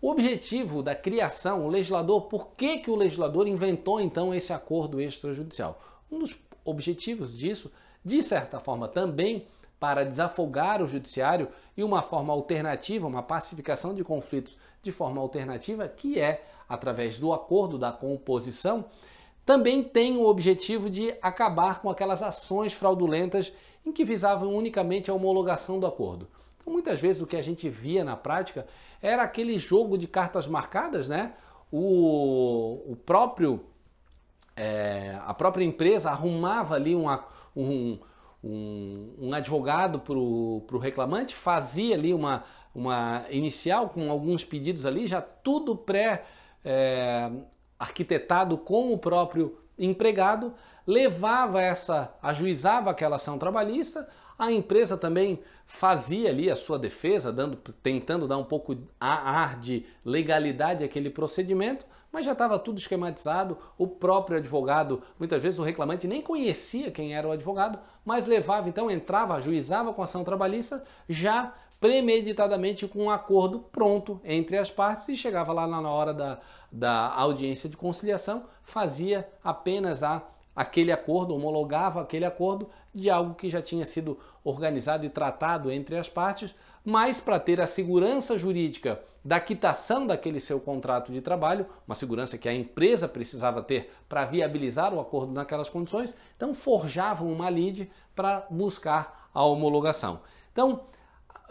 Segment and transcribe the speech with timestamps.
[0.00, 5.00] O objetivo da criação, o legislador, por que, que o legislador inventou então esse acordo
[5.00, 5.80] extrajudicial?
[6.10, 7.72] Um dos objetivos disso,
[8.04, 9.46] de certa forma, também
[9.80, 15.88] para desafogar o judiciário e uma forma alternativa, uma pacificação de conflitos de forma alternativa,
[15.88, 18.84] que é através do acordo da composição,
[19.44, 23.52] também tem o objetivo de acabar com aquelas ações fraudulentas
[23.84, 26.28] em que visavam unicamente a homologação do acordo.
[26.66, 28.66] Então, muitas vezes o que a gente via na prática
[29.00, 31.34] era aquele jogo de cartas marcadas, né?
[31.70, 33.64] O, o próprio
[34.56, 37.98] é, a própria empresa arrumava ali uma, um,
[38.42, 42.42] um, um advogado para o reclamante, fazia ali uma,
[42.74, 46.24] uma inicial com alguns pedidos ali, já tudo pré
[46.64, 47.30] é,
[47.78, 50.54] arquitetado com o próprio empregado,
[50.86, 57.56] levava essa, ajuizava aquela ação trabalhista, a empresa também fazia ali a sua defesa, dando,
[57.82, 63.58] tentando dar um pouco a ar de legalidade àquele procedimento, mas já estava tudo esquematizado.
[63.76, 68.68] O próprio advogado, muitas vezes o reclamante nem conhecia quem era o advogado, mas levava,
[68.68, 75.08] então entrava, ajuizava com ação trabalhista já premeditadamente com um acordo pronto entre as partes
[75.08, 76.38] e chegava lá na hora da,
[76.72, 80.22] da audiência de conciliação, fazia apenas a,
[80.56, 85.98] aquele acordo, homologava aquele acordo de algo que já tinha sido organizado e tratado entre
[85.98, 91.66] as partes, mas para ter a segurança jurídica da quitação daquele seu contrato de trabalho,
[91.86, 97.30] uma segurança que a empresa precisava ter para viabilizar o acordo naquelas condições, então forjavam
[97.30, 100.20] uma lide para buscar a homologação.
[100.52, 100.84] Então,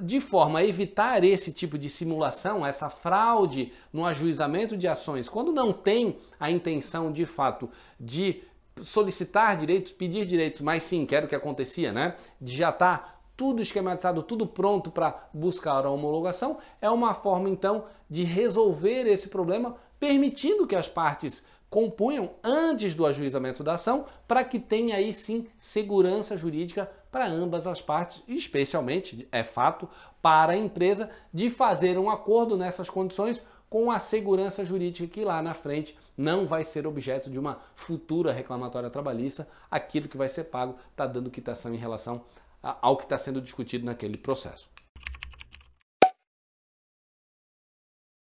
[0.00, 5.50] de forma a evitar esse tipo de simulação, essa fraude no ajuizamento de ações, quando
[5.50, 8.42] não tem a intenção de fato de
[8.82, 12.16] solicitar direitos, pedir direitos, mas sim, quero que acontecia, né?
[12.40, 17.48] De já estar tá tudo esquematizado, tudo pronto para buscar a homologação, é uma forma
[17.48, 24.04] então de resolver esse problema, permitindo que as partes compunham antes do ajuizamento da ação,
[24.28, 29.88] para que tenha aí sim segurança jurídica para ambas as partes, especialmente, é fato,
[30.20, 35.40] para a empresa de fazer um acordo nessas condições com a segurança jurídica que lá
[35.40, 40.44] na frente não vai ser objeto de uma futura reclamatória trabalhista, aquilo que vai ser
[40.44, 42.22] pago está dando quitação em relação
[42.62, 44.68] ao que está sendo discutido naquele processo.